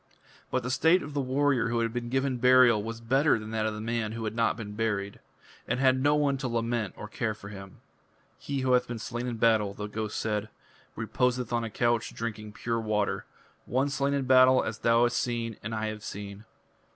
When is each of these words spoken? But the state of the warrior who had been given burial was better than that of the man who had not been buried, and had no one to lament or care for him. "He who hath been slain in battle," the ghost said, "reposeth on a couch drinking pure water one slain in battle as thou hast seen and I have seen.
But 0.49 0.63
the 0.63 0.71
state 0.71 1.03
of 1.03 1.13
the 1.13 1.21
warrior 1.21 1.67
who 1.69 1.81
had 1.81 1.93
been 1.93 2.09
given 2.09 2.37
burial 2.37 2.81
was 2.81 2.99
better 2.99 3.37
than 3.37 3.51
that 3.51 3.67
of 3.67 3.75
the 3.75 3.79
man 3.79 4.13
who 4.13 4.23
had 4.23 4.33
not 4.33 4.57
been 4.57 4.71
buried, 4.73 5.19
and 5.67 5.79
had 5.79 6.01
no 6.01 6.15
one 6.15 6.39
to 6.39 6.47
lament 6.47 6.95
or 6.97 7.07
care 7.07 7.35
for 7.35 7.49
him. 7.49 7.81
"He 8.39 8.61
who 8.61 8.71
hath 8.71 8.87
been 8.87 8.97
slain 8.97 9.27
in 9.27 9.37
battle," 9.37 9.75
the 9.75 9.85
ghost 9.85 10.19
said, 10.19 10.49
"reposeth 10.95 11.53
on 11.53 11.63
a 11.63 11.69
couch 11.69 12.15
drinking 12.15 12.53
pure 12.53 12.79
water 12.79 13.25
one 13.67 13.89
slain 13.91 14.15
in 14.15 14.25
battle 14.25 14.63
as 14.63 14.79
thou 14.79 15.03
hast 15.03 15.19
seen 15.19 15.57
and 15.61 15.75
I 15.75 15.89
have 15.89 16.03
seen. 16.03 16.45